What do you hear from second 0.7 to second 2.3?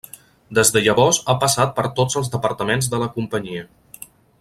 de llavors ha passat per tots